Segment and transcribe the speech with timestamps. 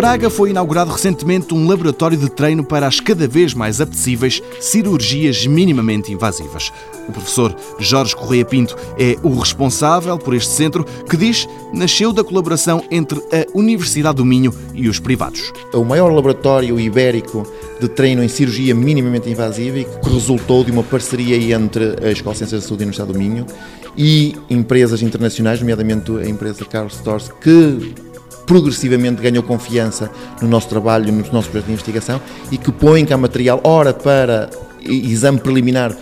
[0.00, 5.46] Braga foi inaugurado recentemente um laboratório de treino para as cada vez mais apetecíveis cirurgias
[5.46, 6.72] minimamente invasivas.
[7.06, 12.24] O professor Jorge Correia Pinto é o responsável por este centro, que diz nasceu da
[12.24, 15.52] colaboração entre a Universidade do Minho e os privados.
[15.74, 17.46] O maior laboratório ibérico
[17.78, 22.32] de treino em cirurgia minimamente invasiva e que resultou de uma parceria entre a Escola
[22.32, 23.46] de Ciências da Saúde e a Universidade do Minho
[23.94, 28.09] e empresas internacionais, nomeadamente a empresa Carl Stores, que
[28.50, 30.10] progressivamente ganhou confiança
[30.42, 34.50] no nosso trabalho, nos nossos projetos de investigação e que põem cá material, ora para
[34.82, 35.96] exame preliminar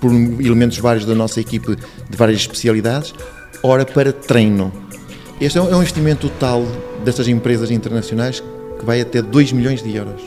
[0.00, 3.12] por elementos vários da nossa equipe de várias especialidades,
[3.62, 4.72] ora para treino.
[5.38, 6.64] Este é um investimento total
[7.04, 8.42] destas empresas internacionais
[8.78, 10.22] que vai até 2 milhões de euros.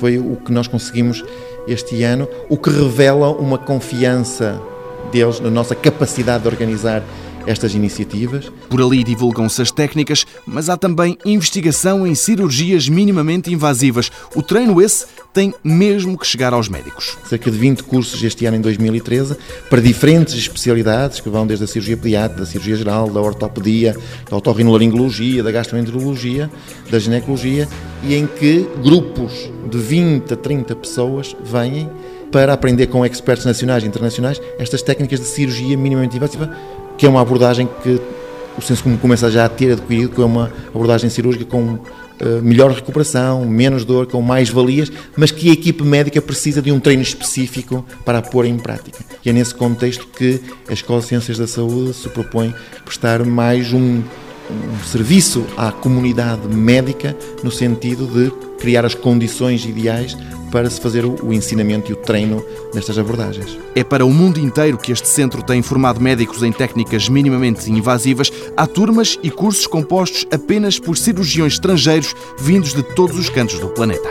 [0.00, 1.24] Foi o que nós conseguimos
[1.68, 4.60] este ano, o que revela uma confiança
[5.12, 7.00] deles na nossa capacidade de organizar
[7.46, 8.50] estas iniciativas.
[8.68, 14.10] Por ali divulgam-se as técnicas, mas há também investigação em cirurgias minimamente invasivas.
[14.34, 17.16] O treino esse tem mesmo que chegar aos médicos.
[17.28, 19.36] Cerca de 20 cursos este ano em 2013
[19.70, 23.96] para diferentes especialidades que vão desde a cirurgia pediátrica, da cirurgia geral, da ortopedia,
[24.30, 26.50] da otorrinolaringologia, da gastroenterologia,
[26.90, 27.68] da ginecologia
[28.02, 31.88] e em que grupos de 20 a 30 pessoas vêm
[32.32, 36.50] para aprender com expertos nacionais e internacionais estas técnicas de cirurgia minimamente invasiva
[36.96, 38.00] que é uma abordagem que
[38.56, 41.80] o senso comum começa já a ter adquirido, que é uma abordagem cirúrgica com uh,
[42.42, 46.78] melhor recuperação, menos dor, com mais valias, mas que a equipe médica precisa de um
[46.78, 48.98] treino específico para a pôr em prática.
[49.24, 52.54] E é nesse contexto que a Escola de Ciências da Saúde se propõe
[52.84, 54.02] prestar mais um,
[54.50, 60.16] um serviço à comunidade médica no sentido de criar as condições ideais
[60.52, 63.58] para se fazer o ensinamento e o treino nestas abordagens.
[63.74, 68.30] É para o mundo inteiro que este centro tem formado médicos em técnicas minimamente invasivas.
[68.54, 73.68] Há turmas e cursos compostos apenas por cirurgiões estrangeiros vindos de todos os cantos do
[73.68, 74.08] planeta.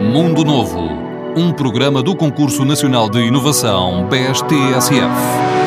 [0.00, 0.88] Mundo Novo,
[1.36, 5.59] um programa do Concurso Nacional de Inovação BSTSF.